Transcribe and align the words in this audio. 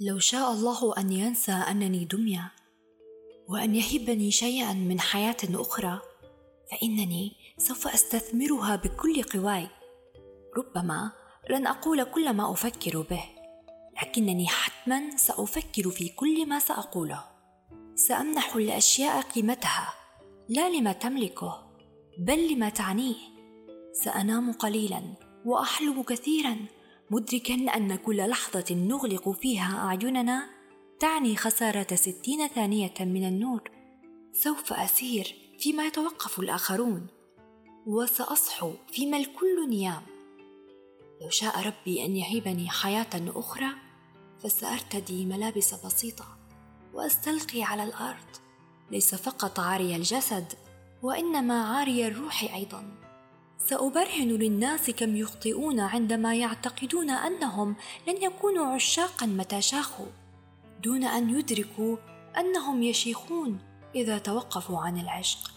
لو 0.00 0.18
شاء 0.18 0.52
الله 0.52 0.94
أن 0.98 1.12
ينسى 1.12 1.52
أنني 1.52 2.04
دميه 2.04 2.52
وأن 3.48 3.74
يهبني 3.74 4.30
شيئا 4.30 4.72
من 4.72 5.00
حياة 5.00 5.36
أخرى 5.54 6.00
فإنني 6.70 7.32
سوف 7.58 7.88
أستثمرها 7.88 8.76
بكل 8.76 9.22
قواي. 9.22 9.68
ربما 10.56 11.12
لن 11.50 11.66
أقول 11.66 12.04
كل 12.04 12.32
ما 12.32 12.52
أفكر 12.52 13.00
به 13.10 13.24
لكنني 14.02 14.46
حتما 14.46 15.16
سأفكر 15.16 15.90
في 15.90 16.08
كل 16.08 16.48
ما 16.48 16.58
سأقوله. 16.58 17.24
سأمنح 17.94 18.54
الأشياء 18.56 19.20
قيمتها 19.20 19.94
لا 20.48 20.70
لما 20.70 20.92
تملكه 20.92 21.76
بل 22.18 22.52
لما 22.52 22.68
تعنيه. 22.68 23.16
سأنام 23.92 24.52
قليلا 24.52 25.02
واحلم 25.44 26.02
كثيرا 26.02 26.56
مدركا 27.10 27.54
أن 27.54 27.96
كل 27.96 28.16
لحظة 28.16 28.74
نغلق 28.74 29.30
فيها 29.30 29.86
أعيننا 29.86 30.50
تعني 31.00 31.36
خسارة 31.36 31.94
ستين 31.94 32.48
ثانية 32.48 32.94
من 33.00 33.28
النور. 33.28 33.70
سوف 34.32 34.72
أسير 34.72 35.34
فيما 35.58 35.86
يتوقف 35.86 36.40
الآخرون 36.40 37.06
وسأصحو 37.86 38.72
فيما 38.92 39.16
الكل 39.16 39.68
نيام. 39.68 40.02
لو 41.22 41.30
شاء 41.30 41.66
ربي 41.66 42.04
أن 42.04 42.16
يهبني 42.16 42.70
حياة 42.70 43.10
أخرى 43.14 43.68
فسأرتدي 44.42 45.24
ملابس 45.24 45.74
بسيطة 45.74 46.38
وأستلقي 46.94 47.62
على 47.62 47.84
الأرض. 47.84 48.36
ليس 48.90 49.14
فقط 49.14 49.60
عاري 49.60 49.96
الجسد 49.96 50.52
وإنما 51.02 51.64
عاري 51.64 52.06
الروح 52.06 52.54
أيضاً. 52.54 53.03
سأبرهن 53.66 54.28
للناس 54.28 54.90
كم 54.90 55.16
يخطئون 55.16 55.80
عندما 55.80 56.34
يعتقدون 56.34 57.10
أنهم 57.10 57.76
لن 58.08 58.22
يكونوا 58.22 58.66
عشاقا 58.66 59.26
متى 59.26 59.62
شاخوا 59.62 60.06
دون 60.82 61.04
أن 61.04 61.38
يدركوا 61.38 61.96
أنهم 62.38 62.82
يشيخون 62.82 63.58
إذا 63.94 64.18
توقفوا 64.18 64.78
عن 64.78 65.00
العشق. 65.00 65.50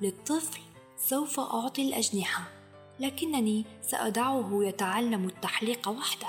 للطفل 0.00 0.60
سوف 0.96 1.40
أعطي 1.40 1.88
الأجنحة 1.88 2.44
لكنني 3.00 3.64
سأدعه 3.82 4.50
يتعلم 4.52 5.24
التحليق 5.24 5.88
وحده. 5.88 6.28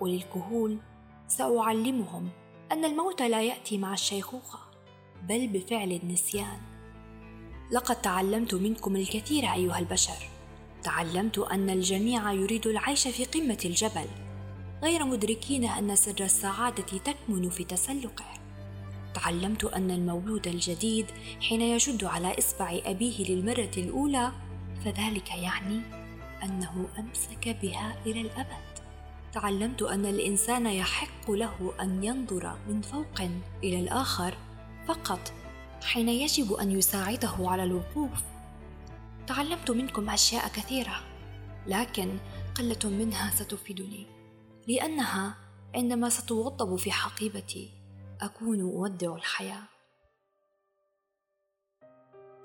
وللكهول 0.00 0.78
سأعلمهم 1.28 2.28
أن 2.72 2.84
الموت 2.84 3.22
لا 3.22 3.42
يأتي 3.42 3.78
مع 3.78 3.92
الشيخوخة 3.92 4.58
بل 5.28 5.48
بفعل 5.48 5.92
النسيان. 5.92 6.71
لقد 7.70 8.00
تعلمت 8.00 8.54
منكم 8.54 8.96
الكثير 8.96 9.52
أيها 9.52 9.78
البشر. 9.78 10.28
تعلمت 10.82 11.38
أن 11.38 11.70
الجميع 11.70 12.32
يريد 12.32 12.66
العيش 12.66 13.08
في 13.08 13.24
قمة 13.24 13.58
الجبل 13.64 14.06
غير 14.82 15.04
مدركين 15.04 15.64
أن 15.64 15.96
سر 15.96 16.24
السعادة 16.24 16.98
تكمن 16.98 17.50
في 17.50 17.64
تسلقه. 17.64 18.24
تعلمت 19.14 19.64
أن 19.64 19.90
المولود 19.90 20.46
الجديد 20.46 21.06
حين 21.40 21.60
يشد 21.60 22.04
على 22.04 22.38
إصبع 22.38 22.80
أبيه 22.84 23.24
للمرة 23.24 23.70
الأولى 23.76 24.32
فذلك 24.84 25.30
يعني 25.30 25.80
أنه 26.42 26.88
أمسك 26.98 27.56
بها 27.62 27.96
إلى 28.06 28.20
الأبد. 28.20 28.72
تعلمت 29.32 29.82
أن 29.82 30.06
الإنسان 30.06 30.66
يحق 30.66 31.30
له 31.30 31.72
أن 31.80 32.04
ينظر 32.04 32.56
من 32.68 32.80
فوق 32.80 33.20
إلى 33.64 33.80
الآخر 33.80 34.34
فقط. 34.88 35.32
حين 35.84 36.08
يجب 36.08 36.52
أن 36.52 36.70
يساعده 36.70 37.34
على 37.38 37.64
الوقوف. 37.64 38.22
تعلمت 39.26 39.70
منكم 39.70 40.10
أشياء 40.10 40.48
كثيرة 40.48 41.00
لكن 41.66 42.18
قلة 42.54 42.78
منها 42.84 43.30
ستفيدني. 43.30 44.06
لأنها 44.68 45.34
عندما 45.74 46.08
ستوضب 46.08 46.76
في 46.76 46.92
حقيبتي 46.92 47.70
أكون 48.20 48.60
أودع 48.60 49.14
الحياة. 49.14 49.62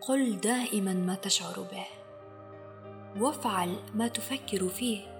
قل 0.02 0.39
دائما 0.39 0.93
ما 0.93 1.15
تشعر 1.15 1.67
به 1.71 1.85
وافعل 3.21 3.75
ما 3.95 4.08
تفكر 4.08 4.69
فيه 4.69 5.17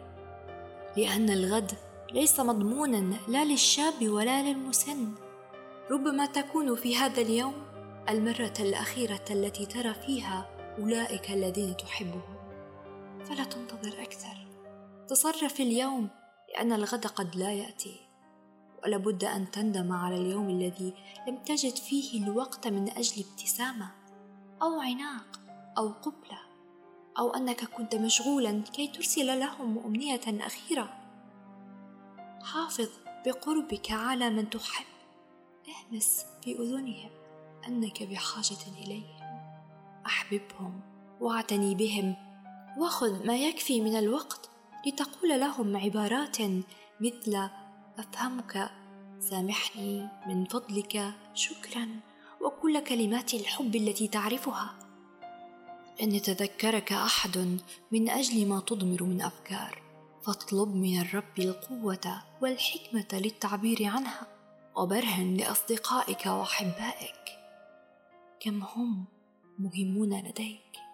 لأن 0.98 1.30
الغد 1.30 1.72
ليس 2.12 2.40
مضمونا 2.40 3.18
لا 3.28 3.46
للشاب 3.46 4.10
ولا 4.10 4.44
للمسن. 4.44 5.14
ربما 5.92 6.26
تكون 6.26 6.76
في 6.76 6.96
هذا 6.96 7.22
اليوم 7.22 7.67
المرة 8.10 8.54
الأخيرة 8.60 9.26
التي 9.32 9.66
ترى 9.66 9.94
فيها 9.94 10.50
أولئك 10.80 11.32
الذين 11.32 11.78
تحبهم. 11.78 12.38
فلا 13.26 13.44
تنتظر 13.44 14.02
أكثر. 14.02 14.48
تصرف 15.08 15.60
اليوم 15.60 16.10
لأن 16.50 16.74
الغد 16.74 17.08
قد 17.08 17.36
لا 17.36 17.54
يأتي. 17.54 18.00
ولابد 18.84 19.24
أن 19.24 19.52
تندم 19.52 19.92
على 19.92 20.18
اليوم 20.18 20.50
الذي 20.50 20.94
لم 21.28 21.38
تجد 21.38 21.76
فيه 21.76 22.24
الوقت 22.24 22.68
من 22.68 22.90
أجل 22.90 23.26
ابتسامة 23.32 23.92
أو 24.62 24.80
عناق 24.80 25.40
أو 25.78 25.90
قبلة 25.90 26.40
أو 27.20 27.36
أنك 27.36 27.64
كنت 27.66 27.96
مشغولا 27.96 28.62
كي 28.74 28.88
ترسل 28.88 29.40
لهم 29.40 29.78
أمنية 29.86 30.22
أخيرة. 30.28 30.94
حافظ 32.44 32.90
بقربك 33.26 33.92
على 33.92 34.30
من 34.30 34.50
تحب. 34.50 34.86
اهمس 35.68 36.26
في 36.44 36.52
أذنهم 36.52 37.17
أنك 37.68 38.04
بحاجة 38.04 38.84
إليهم 38.84 39.18
أحببهم 40.06 40.82
وأعتني 41.22 41.76
بهم 41.76 42.16
وخذ 42.78 43.26
ما 43.26 43.38
يكفي 43.38 43.82
من 43.82 43.96
الوقت 43.96 44.50
لتقول 44.88 45.40
لهم 45.40 45.78
عبارات 45.78 46.38
مثل 47.02 47.50
أفهمك 47.98 48.72
سامحني 49.20 50.08
من 50.28 50.46
فضلك 50.46 51.14
شكرا 51.34 51.88
وكل 52.42 52.80
كلمات 52.80 53.34
الحب 53.34 53.76
التي 53.76 54.08
تعرفها. 54.08 54.76
أن 56.02 56.12
يتذكرك 56.12 56.94
أحد 56.94 57.60
من 57.92 58.10
أجل 58.10 58.48
ما 58.48 58.60
تضمر 58.60 59.04
من 59.04 59.22
أفكار 59.22 59.82
فاطلب 60.26 60.76
من 60.76 61.02
الرب 61.02 61.40
القوة 61.40 62.24
والحكمة 62.42 63.08
للتعبير 63.14 63.86
عنها 63.86 64.28
وبرهن 64.76 65.38
لأصدقائك 65.38 66.26
وأحبائك. 66.26 67.37
كم 68.40 68.64
هم 68.64 69.06
مهمون 69.60 70.20
لديك؟ 70.20 70.87